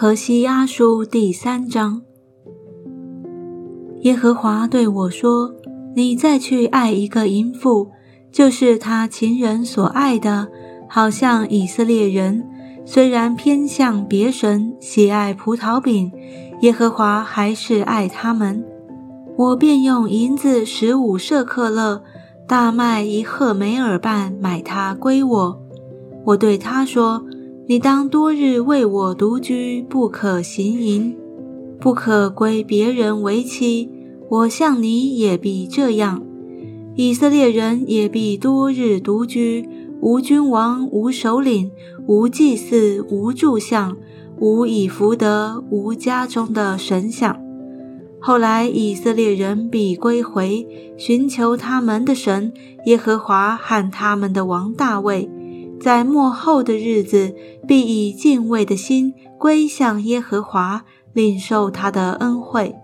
[0.00, 2.02] 何西阿书第三章。
[4.02, 5.52] 耶和华对我说
[5.96, 7.90] ：“你再去爱一个淫妇，
[8.30, 10.46] 就是他情人所爱的，
[10.88, 12.48] 好像以色列人
[12.84, 16.12] 虽然偏向别神，喜爱葡萄饼，
[16.60, 18.64] 耶和华还是爱他们。
[19.36, 22.00] 我便用银子十五舍克勒，
[22.46, 25.60] 大麦一赫梅尔半买他归我。
[26.26, 27.20] 我对他说。”
[27.70, 31.14] 你当多日为我独居，不可行淫，
[31.78, 33.90] 不可归别人为妻。
[34.30, 36.22] 我向你也必这样。
[36.94, 39.68] 以色列人也必多日独居，
[40.00, 41.70] 无君王，无首领，
[42.06, 43.98] 无祭祀，无柱像，
[44.40, 47.38] 无以福德，无家中的神像。
[48.18, 52.50] 后来以色列人必归回，寻求他们的神
[52.86, 55.28] 耶和华和他们的王大卫。
[55.80, 57.34] 在末后的日子，
[57.66, 62.74] 必以敬畏的心归向耶和华，领受他的恩惠。